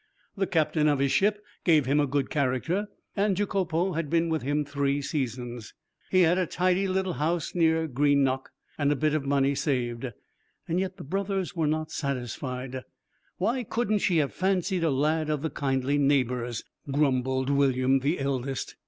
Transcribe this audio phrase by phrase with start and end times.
[0.35, 4.41] The captain of his ship gave him a good character, and Jacopo had been with
[4.41, 5.75] him three seasons.
[6.09, 10.07] He had a tidy little house near Greenock, and a bit of money saved.
[10.67, 12.81] Yet the brothers were not satisfied.
[13.37, 18.75] 'Why couldn't she have fancied a lad of the kindly neighbours?' grumbled William, the eldest.